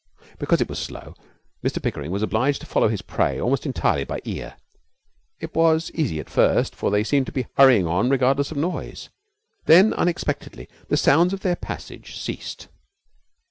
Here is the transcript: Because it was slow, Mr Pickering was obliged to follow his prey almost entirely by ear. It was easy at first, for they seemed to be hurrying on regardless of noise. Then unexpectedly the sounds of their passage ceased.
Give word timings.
Because 0.39 0.61
it 0.61 0.67
was 0.67 0.79
slow, 0.79 1.13
Mr 1.63 1.79
Pickering 1.79 2.09
was 2.09 2.23
obliged 2.23 2.59
to 2.61 2.65
follow 2.65 2.87
his 2.87 3.03
prey 3.03 3.39
almost 3.39 3.67
entirely 3.67 4.03
by 4.03 4.19
ear. 4.25 4.55
It 5.39 5.53
was 5.53 5.91
easy 5.93 6.19
at 6.19 6.27
first, 6.27 6.75
for 6.75 6.89
they 6.89 7.03
seemed 7.03 7.27
to 7.27 7.31
be 7.31 7.45
hurrying 7.55 7.85
on 7.85 8.09
regardless 8.09 8.49
of 8.49 8.57
noise. 8.57 9.09
Then 9.65 9.93
unexpectedly 9.93 10.67
the 10.87 10.97
sounds 10.97 11.33
of 11.33 11.41
their 11.41 11.55
passage 11.55 12.17
ceased. 12.19 12.67